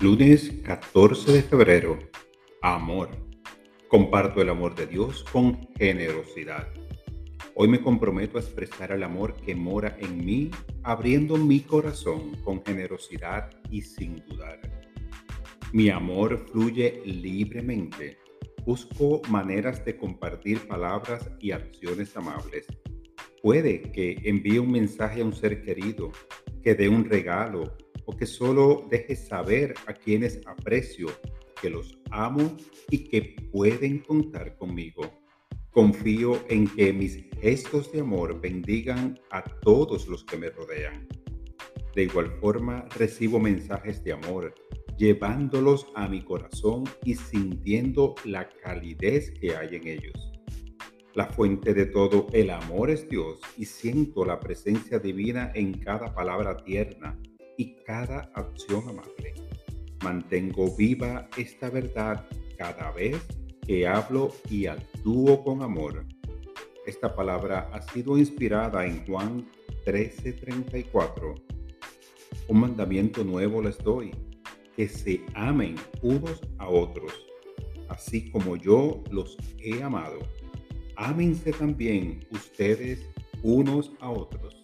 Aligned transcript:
Lunes 0.00 0.50
14 0.64 1.30
de 1.30 1.42
febrero. 1.42 1.98
Amor. 2.62 3.10
Comparto 3.86 4.40
el 4.40 4.48
amor 4.48 4.74
de 4.74 4.86
Dios 4.86 5.22
con 5.30 5.68
generosidad. 5.76 6.68
Hoy 7.54 7.68
me 7.68 7.82
comprometo 7.82 8.38
a 8.38 8.40
expresar 8.40 8.92
el 8.92 9.02
amor 9.02 9.36
que 9.36 9.54
mora 9.54 9.98
en 10.00 10.24
mí, 10.24 10.50
abriendo 10.84 11.36
mi 11.36 11.60
corazón 11.60 12.34
con 12.44 12.64
generosidad 12.64 13.50
y 13.70 13.82
sin 13.82 14.24
dudar. 14.24 14.58
Mi 15.74 15.90
amor 15.90 16.46
fluye 16.50 17.02
libremente. 17.04 18.16
Busco 18.64 19.20
maneras 19.28 19.84
de 19.84 19.98
compartir 19.98 20.66
palabras 20.66 21.30
y 21.40 21.50
acciones 21.50 22.16
amables. 22.16 22.66
Puede 23.42 23.82
que 23.92 24.16
envíe 24.24 24.60
un 24.60 24.72
mensaje 24.72 25.20
a 25.20 25.26
un 25.26 25.34
ser 25.34 25.62
querido, 25.62 26.10
que 26.62 26.74
dé 26.74 26.88
un 26.88 27.04
regalo 27.04 27.76
que 28.16 28.26
solo 28.26 28.86
deje 28.90 29.16
saber 29.16 29.74
a 29.86 29.94
quienes 29.94 30.40
aprecio 30.46 31.08
que 31.60 31.70
los 31.70 31.98
amo 32.10 32.56
y 32.90 33.04
que 33.04 33.36
pueden 33.52 34.00
contar 34.00 34.56
conmigo. 34.56 35.02
Confío 35.70 36.40
en 36.48 36.66
que 36.66 36.92
mis 36.92 37.24
gestos 37.40 37.92
de 37.92 38.00
amor 38.00 38.40
bendigan 38.40 39.18
a 39.30 39.42
todos 39.42 40.08
los 40.08 40.24
que 40.24 40.36
me 40.36 40.50
rodean. 40.50 41.06
De 41.94 42.04
igual 42.04 42.30
forma, 42.40 42.86
recibo 42.96 43.38
mensajes 43.38 44.02
de 44.02 44.12
amor, 44.12 44.54
llevándolos 44.96 45.86
a 45.94 46.08
mi 46.08 46.22
corazón 46.22 46.84
y 47.04 47.14
sintiendo 47.14 48.14
la 48.24 48.48
calidez 48.48 49.30
que 49.32 49.56
hay 49.56 49.76
en 49.76 49.86
ellos. 49.86 50.32
La 51.14 51.26
fuente 51.26 51.74
de 51.74 51.86
todo 51.86 52.28
el 52.32 52.50
amor 52.50 52.90
es 52.90 53.08
Dios 53.08 53.40
y 53.56 53.64
siento 53.64 54.24
la 54.24 54.38
presencia 54.38 55.00
divina 55.00 55.50
en 55.54 55.74
cada 55.74 56.14
palabra 56.14 56.56
tierna, 56.58 57.18
y 57.60 57.74
cada 57.84 58.30
acción 58.34 58.88
amable. 58.88 59.34
Mantengo 60.02 60.74
viva 60.78 61.28
esta 61.36 61.68
verdad 61.68 62.26
cada 62.56 62.90
vez 62.92 63.20
que 63.66 63.86
hablo 63.86 64.32
y 64.48 64.64
actúo 64.64 65.44
con 65.44 65.62
amor. 65.62 66.06
Esta 66.86 67.14
palabra 67.14 67.68
ha 67.74 67.82
sido 67.82 68.16
inspirada 68.16 68.86
en 68.86 69.04
Juan 69.04 69.46
13:34. 69.84 71.34
Un 72.48 72.60
mandamiento 72.60 73.24
nuevo 73.24 73.60
les 73.60 73.76
doy, 73.76 74.10
que 74.74 74.88
se 74.88 75.20
amen 75.34 75.74
unos 76.00 76.40
a 76.56 76.66
otros, 76.66 77.12
así 77.90 78.30
como 78.30 78.56
yo 78.56 79.04
los 79.10 79.36
he 79.58 79.82
amado. 79.82 80.20
Ámense 80.96 81.52
también 81.52 82.26
ustedes 82.30 83.06
unos 83.42 83.92
a 84.00 84.08
otros. 84.08 84.59